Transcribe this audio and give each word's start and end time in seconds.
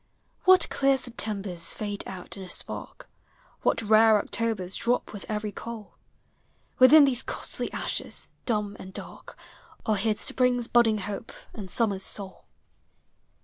What 0.45 0.67
clear 0.69 0.97
Septembers 0.97 1.75
fade 1.75 2.03
out 2.07 2.35
in 2.35 2.41
a 2.41 2.49
spark! 2.49 3.07
W 3.63 3.69
hat 3.69 3.87
rare 3.87 4.17
Octobers 4.17 4.75
drop 4.75 5.13
with 5.13 5.25
every 5.29 5.51
coal! 5.51 5.93
Within 6.79 7.05
these 7.05 7.21
costly 7.21 7.71
ashes, 7.71 8.27
dumb 8.47 8.75
and 8.79 8.95
dark, 8.95 9.37
Are 9.85 9.97
hid 9.97 10.17
spring's 10.17 10.67
budding 10.67 10.97
hope, 10.97 11.31
and 11.53 11.69
summer's 11.69 12.01
soul. 12.03 12.45